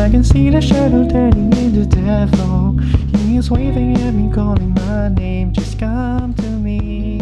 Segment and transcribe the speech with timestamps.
[0.00, 2.74] I can see the shadow turning into devil.
[3.18, 5.52] He's waving at me, calling my name.
[5.52, 7.20] Just come to me.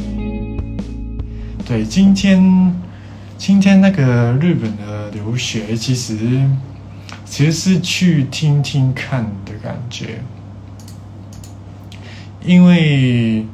[1.67, 2.73] 对，今天
[3.37, 6.17] 今天那个日本的留学，其实
[7.25, 10.21] 其实是去听听看的感觉，
[12.45, 13.45] 因为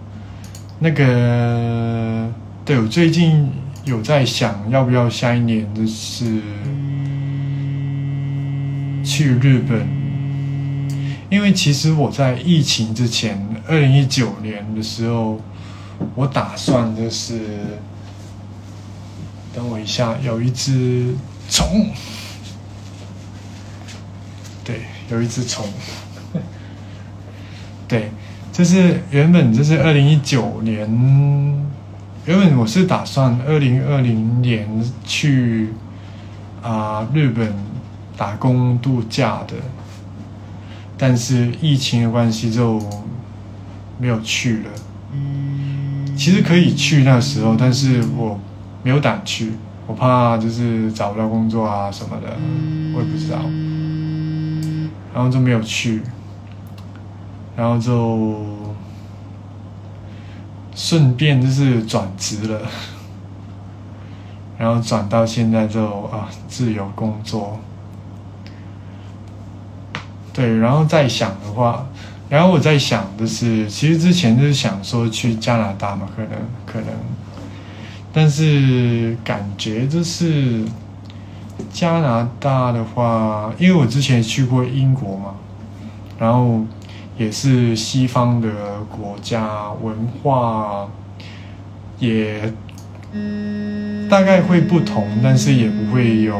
[0.78, 2.30] 那个
[2.62, 3.48] 对我最近
[3.86, 6.42] 有在想，要不要下一年就是
[9.14, 9.86] 去日本，
[11.30, 15.40] 因为其实我在疫情之前，二零一九年的时候，
[16.16, 17.40] 我打算就是。
[19.54, 21.14] 等我一下，有一只
[21.48, 21.86] 虫。
[24.64, 25.64] 对，有一只虫。
[27.86, 28.10] 对，
[28.52, 30.80] 就是原本就是二零一九年，
[32.26, 34.68] 原本我是打算二零二零年
[35.04, 35.68] 去
[36.60, 37.54] 啊日本
[38.16, 39.54] 打工度假的，
[40.96, 42.80] 但是疫情的关系就
[43.98, 44.70] 没有去了。
[46.16, 48.38] 其实可以去那时候，但是我。
[48.84, 49.50] 没有胆去，
[49.86, 52.36] 我怕就是找不到工作啊什么的，
[52.94, 53.38] 我也不知道，
[55.14, 56.02] 然后就没有去，
[57.56, 58.36] 然后就
[60.74, 62.60] 顺便就是转职了，
[64.60, 67.58] 然后转到现在就啊自由工作，
[70.34, 71.86] 对，然后再想的话，
[72.28, 76.30] 然后我在想的是，其实之前就是想说去加拿大嘛，可能
[76.66, 76.88] 可能。
[78.12, 80.64] 但是感觉就是
[81.72, 85.34] 加拿大的话，因为我之前去过英国嘛，
[86.18, 86.64] 然后
[87.16, 88.48] 也是西方的
[88.90, 90.88] 国家，文化
[91.98, 92.52] 也
[94.08, 96.36] 大概会不同，但是也不会有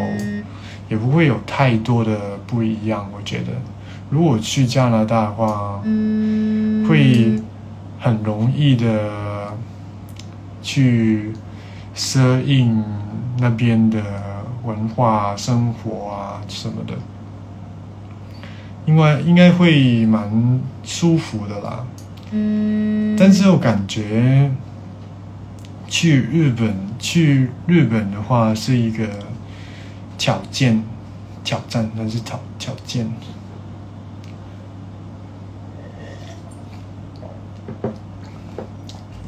[0.89, 3.09] 也不会有太多的不一样。
[3.17, 3.53] 我觉得
[4.11, 5.83] 如果去加拿大的话，
[6.89, 7.41] 会
[7.99, 9.53] 很容易的
[10.63, 11.33] 去。
[11.97, 12.83] 适应
[13.39, 14.03] 那边的
[14.65, 16.95] 文化、生活啊什么的，
[18.85, 21.87] 应该应该会蛮舒服的啦。
[22.33, 24.51] 嗯，但是我感觉
[25.87, 29.07] 去日本，去日本的话是一个
[30.19, 30.83] 挑战，
[31.45, 33.07] 挑战那是挑挑战。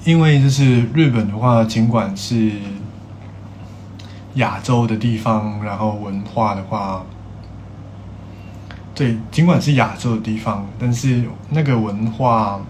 [0.06, 2.52] 因为就是日本的话，尽管是
[4.34, 7.04] 亚洲的地方，然后文化的话，
[8.94, 12.60] 对，尽管是亚洲的地方，但是那个文化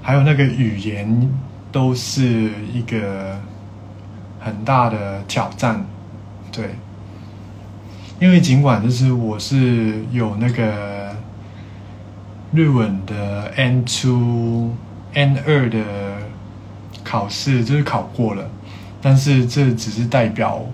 [0.00, 1.28] 还有那个语言
[1.72, 3.40] 都是一个
[4.38, 5.84] 很大的挑战，
[6.52, 6.70] 对。
[8.20, 11.16] 因为尽管就是我是有那个
[12.52, 14.72] 日文的 N 出。
[15.12, 15.78] N 二的
[17.02, 18.48] 考试就是考过了，
[19.02, 20.64] 但是这只是代表，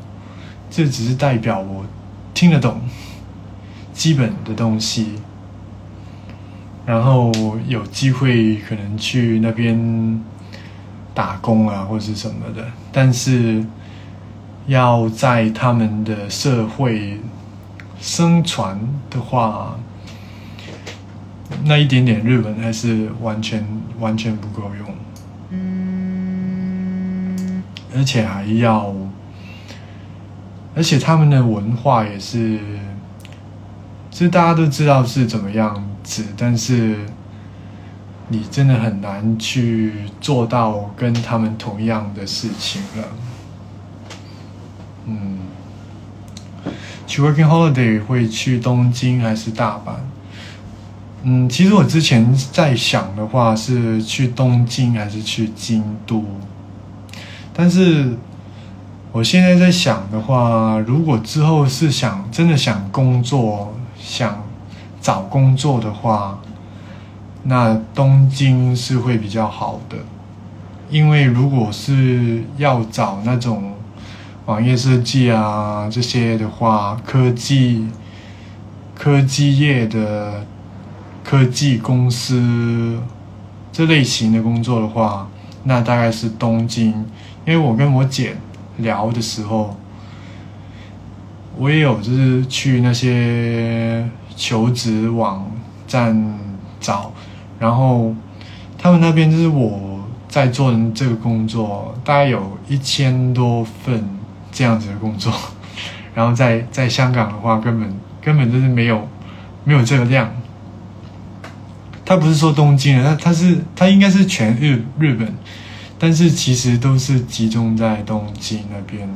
[0.71, 1.85] 这只是代表我
[2.35, 2.81] 听得懂
[3.93, 5.15] 基本的东西，
[6.85, 7.33] 然后
[7.67, 10.23] 有机会可能去那边
[11.15, 13.65] 打工啊，或者是什么的，但是
[14.67, 17.21] 要在他们的社会
[17.99, 19.79] 生存的话。
[21.65, 23.65] 那一点点日文还是完全
[23.99, 24.95] 完全不够用，
[25.51, 27.62] 嗯，
[27.95, 28.95] 而且还要，
[30.75, 32.59] 而且他们的文化也是，
[34.11, 36.97] 这大家都知道是怎么样子，但是
[38.29, 43.05] 你真的很难去做到跟他们同样的事情了，
[45.06, 45.38] 嗯，
[47.06, 49.94] 去 working holiday 会去东京还是大阪？
[51.28, 56.25] 嗯，其实我之前在想的话是去东京还是去京都，
[57.52, 58.17] 但是
[59.11, 64.44] 我现在在想的话，如果之后是想真的想工作、想
[65.00, 66.38] 找工作的话，
[67.43, 69.96] 那东京是会比较好的，
[70.88, 73.72] 因为如果是要找那种
[74.44, 77.88] 网页设计啊这些的话，科技
[78.94, 80.46] 科技业的。
[81.28, 83.00] 科技公司
[83.73, 85.28] 这类型的工作的话，
[85.64, 87.05] 那大概是东京。
[87.44, 88.37] 因为我跟我姐
[88.76, 89.76] 聊的时候，
[91.58, 95.50] 我也有就是去那些求职网
[95.88, 96.38] 站
[96.78, 97.12] 找，
[97.58, 98.14] 然后
[98.79, 104.08] 他们那边就是我在做的这个工作，大概有一千多份
[104.52, 105.32] 这样子的工作，
[106.14, 109.08] 然后在在香港的话，根本根本就是没有
[109.64, 110.31] 没有这个量。
[112.06, 115.35] 他不是说东京的，他他是他应该是全日日本，
[115.99, 119.08] 但是其实都是集中在东京那边。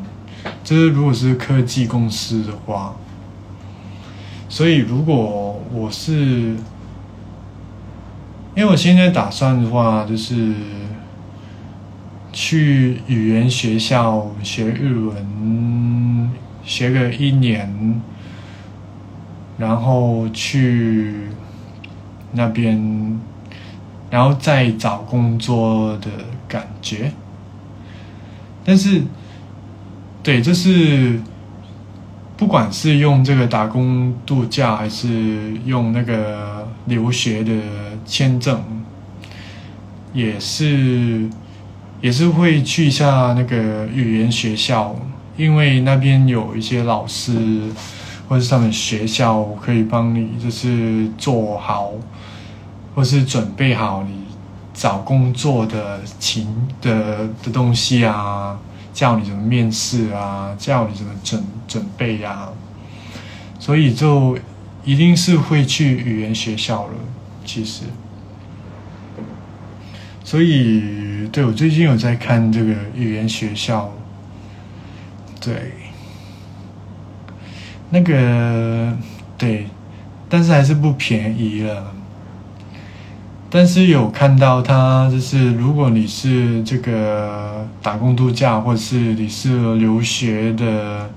[0.65, 2.97] 就是如果是科技公司的话，
[4.49, 6.57] 所以如果我是，
[8.57, 10.53] 因为我现在打算的话，就是
[12.33, 16.33] 去语言学校学日文，
[16.65, 18.03] 学个一年，
[19.59, 21.29] 然后去。
[22.33, 23.21] 那边，
[24.11, 26.09] 然后再找工作的
[26.49, 27.13] 感觉，
[28.65, 29.03] 但是，
[30.23, 31.21] 对，就是
[32.37, 37.53] 不管是用这个打工度假，还是用那个留学的
[38.05, 38.61] 签证，
[40.13, 41.29] 也是
[42.01, 44.97] 也是会去一下那个语言学校，
[45.37, 47.33] 因为那边有一些老师
[48.29, 51.93] 或者是他们学校可以帮你，就是做好。
[53.01, 54.13] 或是准备好你
[54.75, 58.59] 找工作的情的的东西啊，
[58.93, 62.51] 教你怎么面试啊，教你怎么准准备呀，
[63.59, 64.39] 所以就
[64.85, 66.93] 一定是会去语言学校了。
[67.43, 67.85] 其实，
[70.23, 73.91] 所以对我最近有在看这个语言学校，
[75.41, 75.73] 对，
[77.89, 78.95] 那个
[79.39, 79.69] 对，
[80.29, 81.95] 但是还是不便宜了。
[83.53, 91.11] 但是有看到他，就是如果你是这个打工度假，或者是你是留学的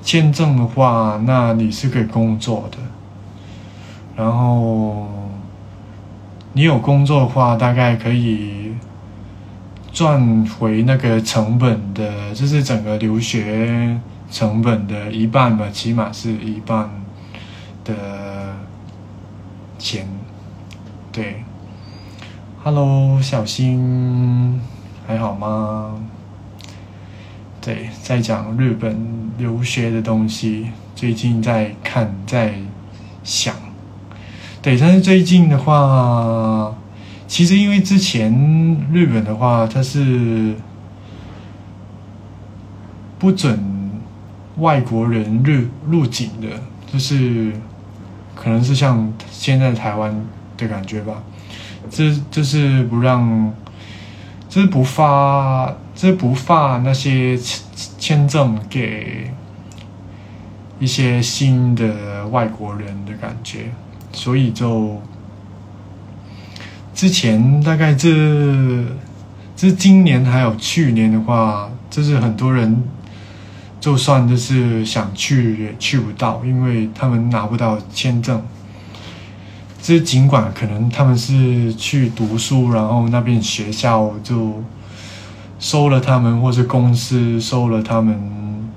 [0.00, 2.78] 签证的话，那你是可以工作的。
[4.16, 5.08] 然后
[6.52, 8.70] 你有工作的话，大概可以
[9.92, 13.98] 赚回那个成本的，就是整个留学
[14.30, 16.88] 成本的一半吧，起码是一半
[17.84, 17.92] 的
[19.80, 20.06] 钱，
[21.10, 21.42] 对。
[22.68, 24.60] Hello，小新，
[25.06, 26.02] 还好吗？
[27.60, 32.54] 对，在讲日本留学的东西，最近在看，在
[33.22, 33.54] 想。
[34.60, 36.74] 对，但是最近的话，
[37.28, 38.32] 其实因为之前
[38.92, 40.56] 日本的话，它是
[43.16, 43.92] 不准
[44.56, 46.48] 外国人入入境的，
[46.92, 47.52] 就是
[48.34, 50.26] 可能是像现在台湾
[50.56, 51.22] 的感觉吧。
[51.90, 53.52] 这就是不让，
[54.48, 57.60] 就是不发，就是不发那些签
[57.98, 59.30] 签证给
[60.78, 63.70] 一些新的外国人的感觉，
[64.12, 65.00] 所以就
[66.94, 68.08] 之前大概这
[69.54, 72.82] 这今年还有去年的话，就是很多人
[73.80, 78.42] 就算就是想去也去不到，因为他们拿不到签证。
[79.86, 84.60] 这尽管可能他们是去读书，然后那边学校就
[85.60, 88.68] 收了他们，或是公司收了他们，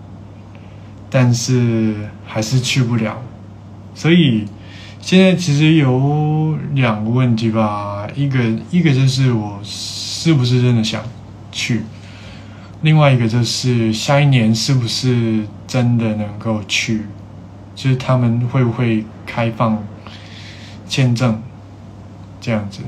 [1.10, 1.96] 但是
[2.28, 3.20] 还是去不了。
[3.96, 4.46] 所以
[5.02, 11.02] 现在其实有两个问题吧，一个一个就是我是不是真的想
[11.52, 11.82] 去，
[12.84, 17.08] 另外一个就是下一年是不是真的能够去，
[17.74, 19.82] 就是他们会不会开放。
[20.90, 21.40] 签证
[22.42, 22.82] 这样子，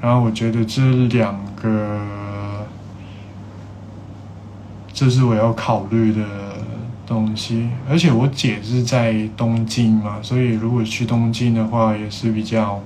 [0.00, 2.00] 然后我觉得这两个，
[4.92, 6.24] 这是我要考虑的
[7.06, 7.68] 东西。
[7.88, 12.80] 而且我姐是在东京嘛，所以如果去东京的话也是比较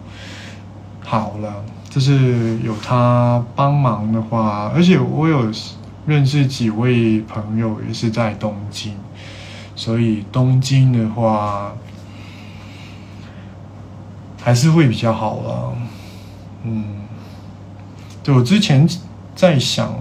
[1.05, 1.65] 好了。
[1.89, 5.51] 就是有她帮忙的话，而且我有
[6.07, 8.95] 认识几位朋友也是在东京，
[9.77, 11.73] 所以东京的话。
[14.49, 15.77] 还是会比较好了，
[16.65, 16.83] 嗯，
[18.23, 18.89] 对我之前
[19.37, 19.95] 在想，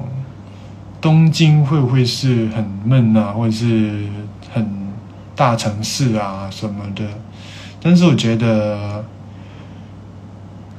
[1.01, 4.05] 东京会不会是很闷啊，或者是
[4.53, 4.65] 很
[5.35, 7.03] 大城市啊什么的？
[7.81, 9.03] 但是我觉得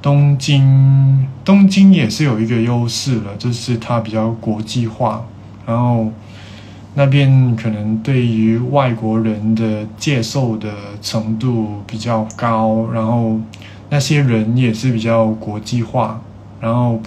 [0.00, 5.26] 东京东京也是有一个优势了，就是它比较国际化，
[5.66, 6.10] 然后
[6.98, 10.68] 那边可能对于外国人的接受的
[11.00, 13.40] 程度比较高，然后。
[13.90, 16.20] 那些人也是比较国际化，
[16.60, 17.00] 然后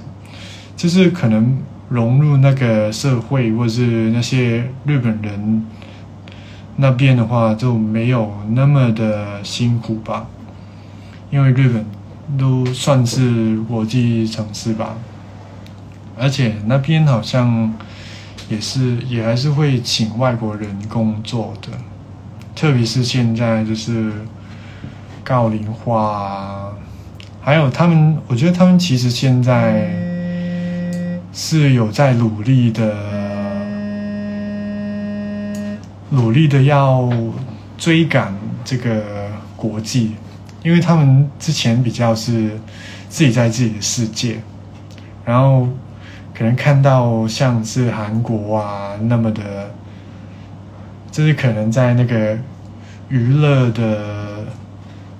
[0.75, 1.55] 就是可能
[1.89, 5.63] 融入那个社会，或是那些日本人
[6.77, 10.25] 那边的话，就没有那么的辛苦吧。
[11.29, 11.85] 因为日本
[12.35, 14.95] 都算是国际城市吧，
[16.17, 17.71] 而且那边好像
[18.51, 21.69] 也是也还是会请外国人工作的，
[22.53, 24.11] 特别是现在就是
[25.23, 26.73] 高龄化。
[27.39, 29.89] 还有他们，我觉得他们其实现在
[31.31, 32.93] 是有在努力的，
[36.09, 37.09] 努力的要
[37.77, 39.01] 追赶这个
[39.55, 40.11] 国际，
[40.61, 42.59] 因为他们之前比较是
[43.09, 44.39] 自己在自己的世界，
[45.25, 45.67] 然后
[46.41, 49.69] 可能看到像是韩国啊那么的，
[51.11, 52.35] 就是可能在那个
[53.09, 54.31] 娱乐的。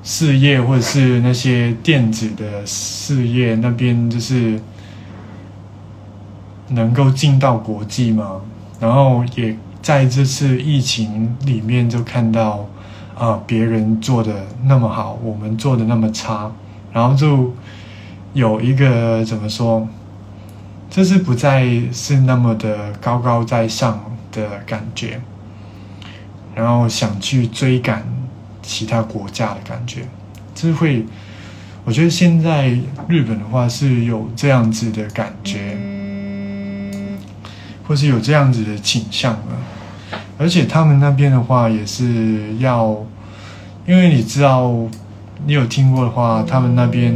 [0.03, 4.59] 事业或者是那些电子的事业那边，就是
[6.69, 8.41] 能够进到国际嘛。
[8.79, 12.67] 然后也在这次疫情里面就看到
[13.15, 16.51] 啊，别人做的那么好，我们做的那么差，
[16.91, 17.53] 然后就
[18.33, 19.87] 有一个怎么说，
[20.91, 23.99] 就是不再是那么的高高在上
[24.31, 25.19] 的感觉，
[26.53, 28.05] 然后想去追赶。
[28.63, 30.01] 其他国家的感觉，
[30.53, 31.03] 就是会，
[31.83, 32.67] 我觉得现在
[33.07, 35.75] 日本的话是有这样子的感觉，
[37.87, 43.03] 或是有这样子的倾向的，而且他们那边的话也是要，
[43.87, 44.71] 因为你知道，
[45.47, 47.11] 你有听过的话，他们那边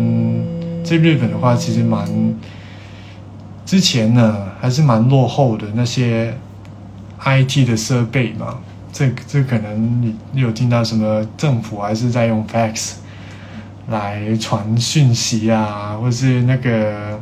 [0.84, 2.04] 在日本的话其实蛮，
[3.66, 6.38] 之前呢还是蛮落后的那些
[7.20, 8.60] IT 的设备嘛。
[8.94, 12.94] 这这可能你有听到什么政府还是在用 fax
[13.90, 17.20] 来传讯息啊，或是那个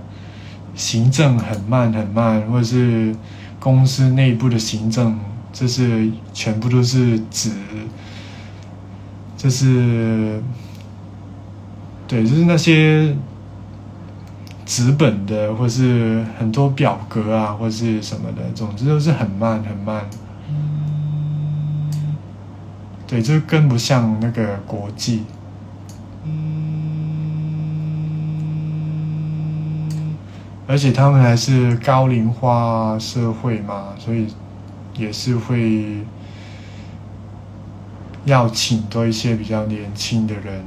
[0.76, 3.16] 行政很慢很慢，或者是
[3.60, 5.18] 公司内部的行政，
[5.52, 7.50] 就是全部都是纸，
[9.36, 10.44] 就是
[12.08, 13.16] 对，就是那些
[14.66, 20.06] 纸本的，或是很多表格啊，或是什么的，总之都是很慢很慢。
[23.06, 25.24] 对，就跟不上那个国际，
[30.66, 34.28] 而且他们还是高龄化社会嘛，所以
[34.98, 36.00] 也是会
[38.26, 40.64] 要请多一些比较年轻的人，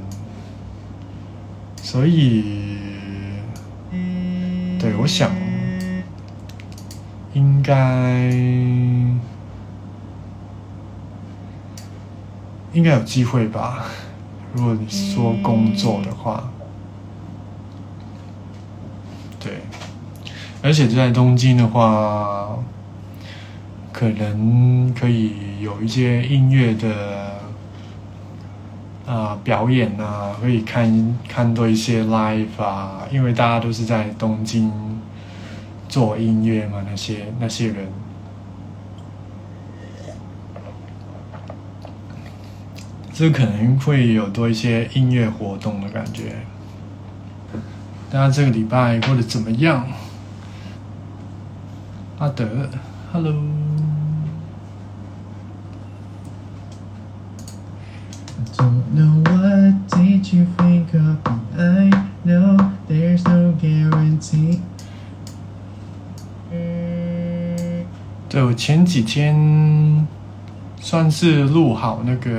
[1.81, 2.76] 所以，
[4.99, 5.31] 我想
[7.33, 8.31] 应该。
[12.73, 13.85] 应该有机会吧，
[14.53, 16.47] 如果你说工作的话，
[19.39, 19.61] 对，
[20.61, 22.59] 而且在东京的话，
[23.91, 27.36] 可能可以有一些音乐的
[29.07, 34.71] 啊表演啊，可以看看多一些 live 啊，因为大家都是在东京
[35.87, 37.87] 做音乐嘛，那些那些人。
[43.13, 46.35] 这可能会有多一些音乐活动的感觉。
[48.11, 49.87] 大家这个礼拜过得怎么样？
[52.19, 52.69] 阿德
[53.11, 53.33] ，Hello。
[58.57, 61.17] Don't know what did you think of
[61.57, 61.89] i
[62.25, 62.57] know
[62.89, 64.59] there's no guarantee
[66.51, 67.85] 嗯
[68.29, 70.05] 对我前几天
[70.79, 72.31] 算是录好那个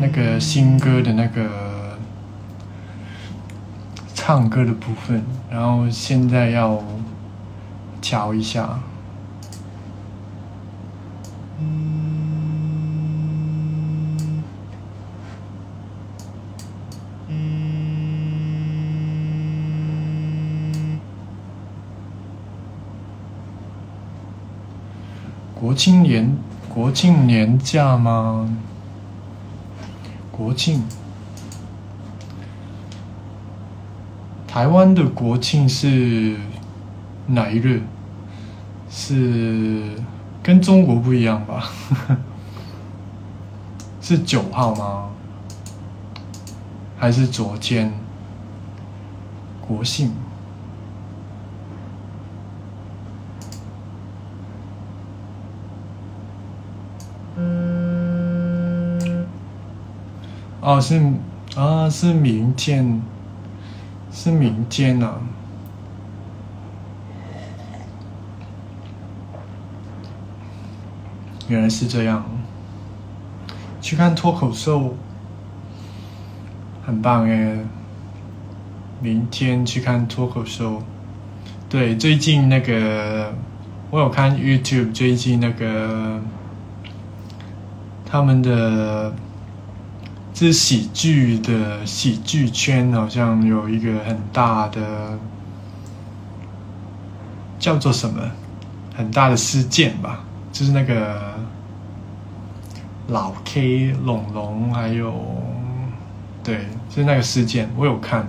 [0.00, 1.98] 那个新歌的那个
[4.14, 6.82] 唱歌的部分然后现在要
[8.00, 8.78] 调一下。
[25.74, 26.36] 庆年
[26.68, 28.48] 国庆年假吗？
[30.30, 30.82] 国庆，
[34.46, 36.36] 台湾的国庆是
[37.26, 37.82] 哪一日？
[38.88, 39.90] 是
[40.42, 41.70] 跟中国不一样吧？
[44.00, 45.10] 是九号吗？
[46.96, 47.92] 还是昨天？
[49.66, 50.12] 国庆？
[60.64, 60.98] 哦，是
[61.56, 63.02] 啊，是民间，
[64.10, 65.20] 是民间啊。
[71.48, 72.24] 原来是这样，
[73.82, 74.94] 去看脱口秀，
[76.86, 77.58] 很棒哎！
[79.02, 80.82] 明天去看脱口秀，
[81.68, 83.34] 对，最近那个
[83.90, 86.18] 我有看 YouTube，最近那个
[88.06, 89.14] 他们的
[90.34, 95.16] 这喜剧的喜剧圈好像有一个很大的
[97.60, 98.20] 叫做什么
[98.96, 100.24] 很大的事件吧。
[100.50, 101.34] 就是那个
[103.08, 105.14] 老 K 龙龙，还有
[106.42, 108.26] 对，就是那个事件，我有看。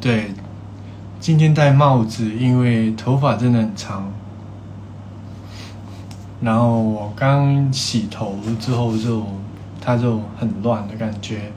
[0.00, 0.32] 对，
[1.20, 4.10] 今天戴帽子，因为头发真的很长。
[6.40, 9.26] 然后我刚洗头之后，就
[9.80, 11.52] 它就很乱的感觉。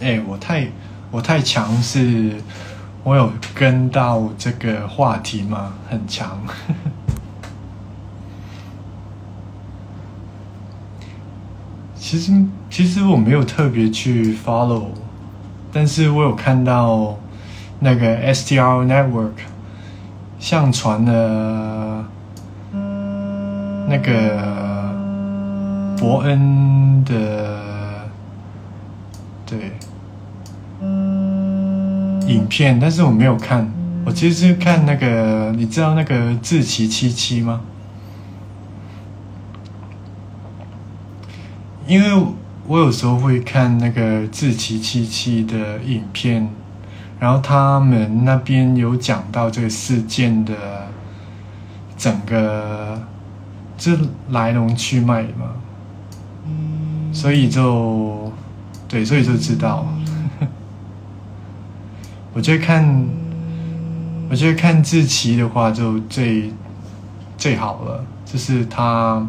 [0.00, 0.68] 哎，我太
[1.10, 2.32] 我太强势，
[3.04, 5.74] 我有跟到这个话题吗？
[5.88, 6.38] 很强。
[11.96, 12.32] 其实
[12.70, 14.86] 其实我没有特别去 follow，
[15.72, 17.18] 但是我有看到
[17.80, 19.32] 那个 STR Network
[20.46, 22.06] 上传了
[23.88, 24.94] 那个
[25.98, 28.06] 伯恩的。
[29.44, 29.72] 对，
[32.28, 33.68] 影片，但是我没有看。
[34.04, 37.62] 我其实是看那个，你知道那个自奇七七吗？
[41.88, 42.24] 因为
[42.68, 46.48] 我有时候会看那个自奇七七的影片，
[47.18, 50.54] 然后他们那边有讲到这个事件的
[51.96, 53.00] 整个
[53.76, 53.96] 这
[54.30, 55.52] 来龙去脉嘛，
[57.12, 58.32] 所以就。
[58.88, 59.84] 对，所以就知道，
[62.32, 63.04] 我觉得看，
[64.30, 66.52] 我觉得看志奇的话就最
[67.36, 69.26] 最好了，就是他，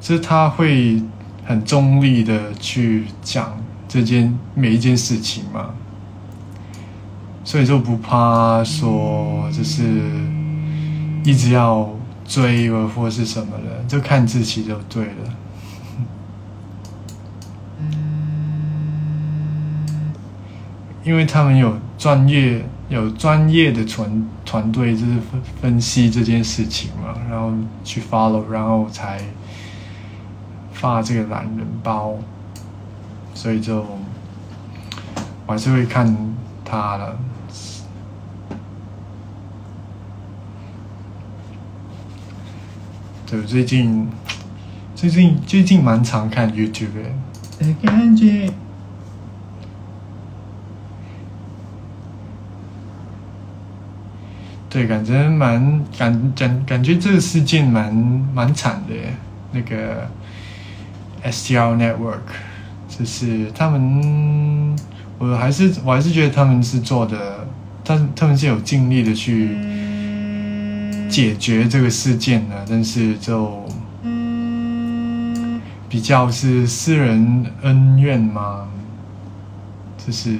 [0.00, 1.02] 就是他会
[1.48, 3.58] 很中立的去讲
[3.88, 5.70] 这件每一件事情嘛，
[7.42, 9.82] 所以就不怕说就是
[11.24, 11.90] 一直要。
[12.28, 15.10] 追或是什么的，就看自己就对了。
[21.02, 27.50] 因为他们有专业、有专业的团团队，就是分分析这件事情嘛，然后
[27.82, 29.18] 去 follow，然后才
[30.78, 32.14] 发这个懒人包，
[33.34, 33.84] 所以就
[35.44, 36.16] 我还是会看
[36.64, 37.18] 他的。
[43.26, 44.08] 对，最近
[44.94, 47.02] 最近最近蛮常看 YouTube
[47.58, 48.50] 的感觉。
[54.70, 58.94] 对，感觉蛮感感感觉这个事件蛮蛮惨的。
[59.50, 60.06] 那个
[61.24, 62.20] STL Network，
[62.88, 64.76] 就是他们，
[65.18, 67.46] 我还是我还是觉得他们是做的，
[67.84, 69.56] 他他们是有尽力的去。
[71.08, 73.64] 解决这个事件的，但是就
[75.88, 78.68] 比较是私人恩怨嘛，
[79.96, 80.38] 就是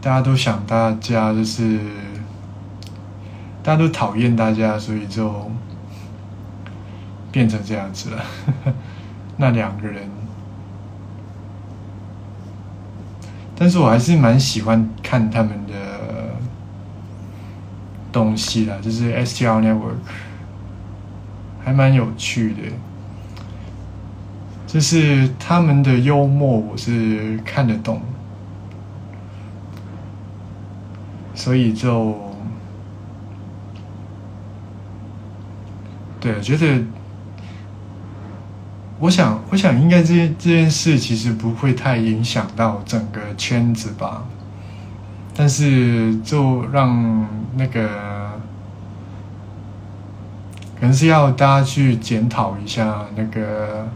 [0.00, 1.78] 大家都想大家就是
[3.62, 5.48] 大家都讨厌大家，所以就
[7.36, 8.24] 变成这样子了。
[9.36, 10.08] 那两个人，
[13.54, 15.74] 但是我还是蛮喜欢看他们的。
[18.12, 19.98] 东西啦，就是 STR Network，
[21.62, 22.62] 还蛮有趣的。
[24.66, 28.00] 就是他们的幽默，我是看得懂，
[31.34, 32.18] 所以就
[36.18, 36.82] 对，觉得
[38.98, 44.24] 我想，我想应该这件这件事其实不会太影响到整个圈子吧。
[45.34, 47.86] 但是就让那个，
[50.80, 53.86] 可能是要大家去检讨一下那个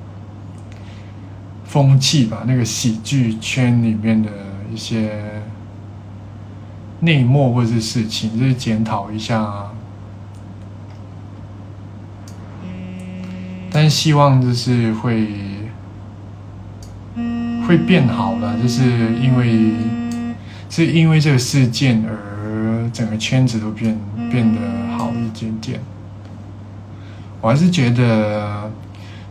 [1.65, 4.31] 风气吧，那个喜剧圈里面的
[4.71, 5.43] 一些
[7.01, 9.71] 内幕或者是事情，就是检讨一下。
[13.71, 15.29] 但是希望就是会。
[17.67, 19.75] 会变好了，就是因为
[20.69, 23.97] 是因为这个事件而整个圈子都变
[24.29, 24.61] 变得
[24.99, 25.79] 好一点点。
[27.41, 28.69] 我还是觉得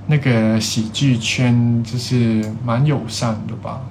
[0.07, 3.81] 那个喜剧圈就是蛮友善的吧。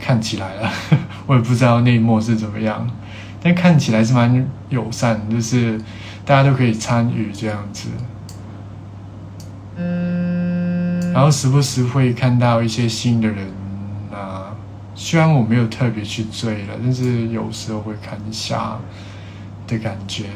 [0.00, 0.72] 看起来了，
[1.26, 2.90] 我也不知道内幕是怎么样，
[3.40, 5.80] 但看起来是蛮友善，就是
[6.30, 7.88] 大家都可以参与这样子。
[11.12, 13.48] 然后时不时会看到一些新的人
[14.12, 14.54] 啊，
[14.94, 18.78] 虽然我没有特别去追了，但是有时候会看一下
[19.66, 20.26] 的感觉。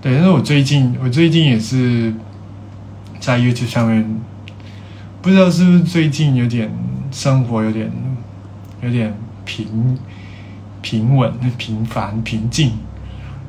[0.00, 2.14] 对，但是我最近我最近也是
[3.18, 4.20] 在 YouTube 上面，
[5.20, 6.70] 不知道是不是最近有点
[7.10, 7.90] 生活有点
[8.82, 9.12] 有点
[9.44, 9.98] 平
[10.86, 12.70] 平稳、平凡、平静，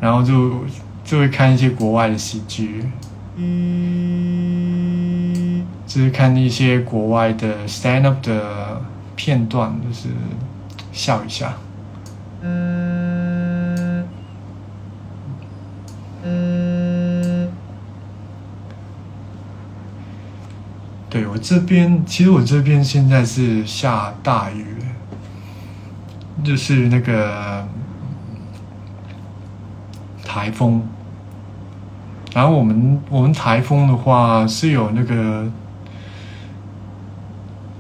[0.02, 0.66] 然后就
[1.04, 2.84] 就会看一些国外的喜剧。
[3.36, 3.54] 嗯，
[5.86, 8.82] 就是看一些国外的 stand up 的
[9.16, 10.08] 片段，就是
[10.92, 11.54] 笑一下。
[12.42, 14.04] 嗯
[16.24, 17.50] 嗯，
[21.08, 24.66] 对我这边，其实我这边现在是下大雨，
[26.44, 27.68] 就是那个
[30.24, 30.82] 台风。
[32.34, 35.50] 然后我们我们台风的话是有那个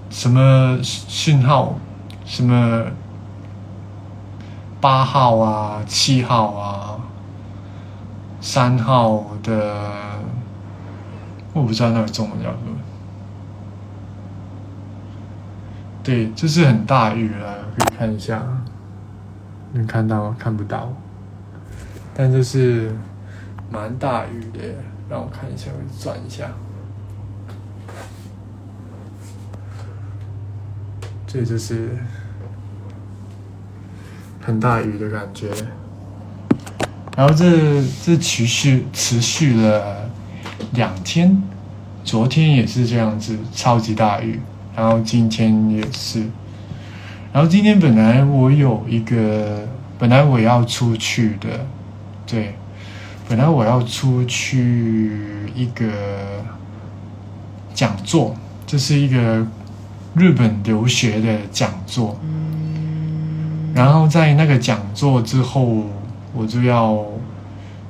[0.10, 1.76] 什么信号，
[2.26, 2.86] 什么
[4.82, 6.98] 八号啊、七号啊、
[8.42, 9.76] 三号的，
[11.54, 12.77] 我不知道那个中文叫什么。
[16.08, 18.42] 对，就是很大雨了，可以看一下，
[19.74, 20.94] 能看到看不到，
[22.16, 22.96] 但就是。
[23.70, 24.60] 蛮大雨的，
[25.10, 26.50] 让我看一下，我转一下。
[31.28, 31.90] 这就是
[34.42, 35.52] 很大雨的感觉。
[37.18, 40.10] 然后这这持续持续了
[40.72, 41.44] 两天，
[42.06, 44.40] 昨天也是这样子，超级大雨。
[44.78, 46.22] 然后今天也是。
[47.34, 51.66] 然后今天本来我有一个，本来我要出去的，
[52.28, 52.54] 对。
[53.28, 55.12] 本来我要出去
[55.54, 55.86] 一个
[57.74, 58.34] 讲座，
[58.66, 59.46] 这是一个
[60.16, 62.18] 日本留学的讲座。
[63.74, 65.84] 然后在那个讲座之后，
[66.34, 67.04] 我就要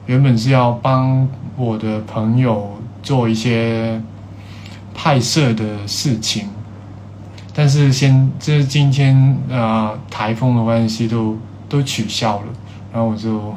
[0.08, 4.02] 原本是要帮我的朋友做一些
[4.96, 6.48] 拍摄的事情，
[7.58, 11.36] 但是先这是今天啊台风的关系都
[11.68, 12.46] 都取消了，
[12.94, 13.56] 然后我就。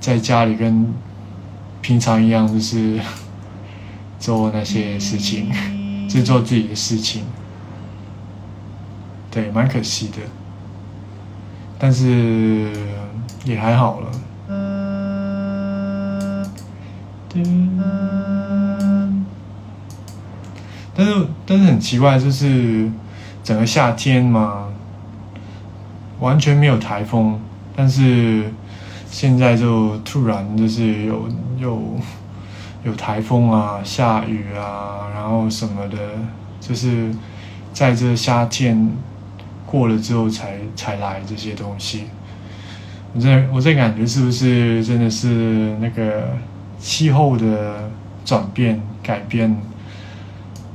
[0.00, 0.94] 在家里跟
[1.82, 2.98] 平常一样，就是
[4.18, 5.50] 做那些事情，
[6.08, 7.22] 就做自己的事情，
[9.30, 10.16] 对，蛮可惜的，
[11.78, 12.72] 但是
[13.44, 14.10] 也还好了。
[20.94, 22.90] 但是但是很奇怪，就是
[23.50, 24.68] 整个夏天嘛，
[26.20, 27.40] 完全没有台风，
[27.74, 28.44] 但是。
[29.10, 31.82] 现在就突然就是有有
[32.84, 35.98] 有台风啊，下雨啊，然后什么的，
[36.60, 37.12] 就是
[37.72, 38.88] 在这夏天
[39.66, 42.04] 过了之后才才来这些东西。
[43.12, 46.28] 我在我在感觉是不是真的是那个
[46.78, 47.90] 气候的
[48.24, 49.60] 转变改变，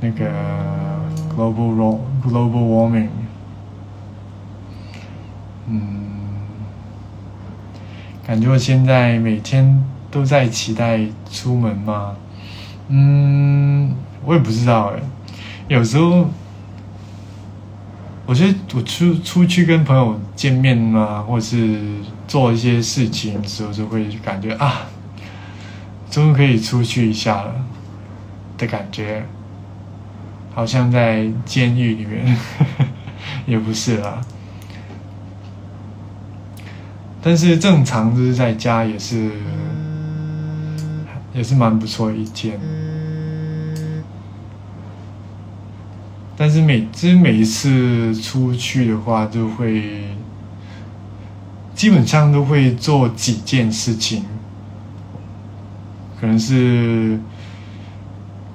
[0.00, 0.26] 那个
[1.36, 3.08] global global warming，
[5.68, 6.04] 嗯。
[8.26, 12.16] 感觉我现在每天都在期待出门吗？
[12.88, 13.94] 嗯，
[14.24, 15.00] 我也不知道哎。
[15.68, 16.28] 有时候，
[18.26, 21.80] 我觉得我出出去跟朋友见面啊，或者是
[22.26, 24.86] 做一些事情的时候，就会感觉啊，
[26.10, 27.54] 终于可以出去一下了
[28.58, 29.24] 的感觉，
[30.56, 32.34] 好像在监狱里面，
[33.46, 34.22] 也不是啦。
[37.22, 39.30] 但是正常就是在家也是，
[41.34, 42.58] 也是蛮不错一天。
[46.38, 50.04] 但是每其实每一次出去的话，就会
[51.74, 54.24] 基本上都会做几件事情，
[56.18, 57.20] 可能是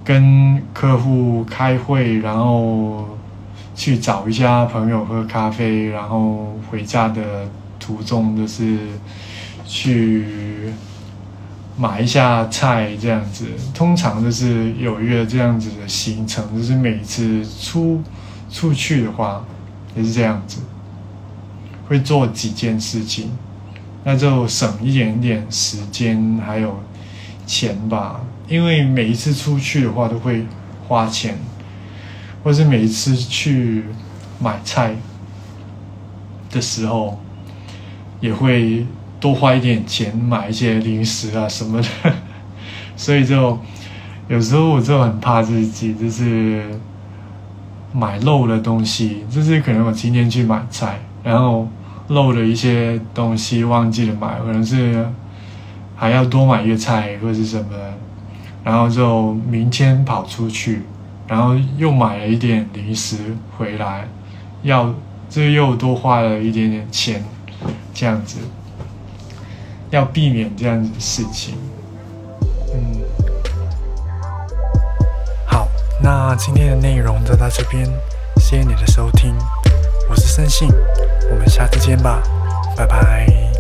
[0.04, 3.18] 跟客户开会，然后
[3.76, 7.48] 去找一下朋友喝咖啡，然后回家的。
[7.84, 8.78] 途中就是
[9.66, 10.72] 去
[11.76, 13.48] 买一下菜这样子。
[13.74, 18.00] 通常就是有一个这样子的行程，就是每次出
[18.52, 19.44] 出去的话
[19.96, 20.60] 也是这样子，
[21.88, 23.32] 会做几件事情，
[24.04, 26.80] 那就省一点点时间还有
[27.48, 28.22] 钱吧。
[28.52, 30.46] 因为每一次出去的话都会
[30.86, 31.38] 花钱，
[32.44, 33.86] 或是每一次去
[34.42, 34.94] 买菜
[36.52, 37.18] 的时候，
[38.20, 38.86] 也会
[39.22, 41.88] 多花一点钱买一些零食啊什么的，
[42.98, 43.58] 所以就
[44.28, 46.66] 有时候我就很怕自己就是
[47.94, 51.70] 买漏了东西，就是可能我今天去买菜，然后
[52.10, 55.08] 漏了一些东西忘记了买，可能是
[55.96, 57.68] 还要多买一个菜或者是什么。
[58.64, 60.84] 然后就明天跑出去，
[61.28, 63.18] 然后又买了一点零食
[63.58, 64.08] 回来，
[64.64, 64.94] 要
[65.30, 67.24] 这又多花了一点点钱，
[67.94, 68.38] 这样子，
[69.90, 71.56] 要避免这样子的事情。
[72.74, 73.02] 嗯，
[75.46, 75.68] 好，
[76.02, 77.86] 那今天的内容就到这边，
[78.38, 79.34] 谢谢你的收听，
[80.10, 80.70] 我是森信，
[81.32, 82.22] 我们下次见吧，
[82.78, 83.51] 拜拜。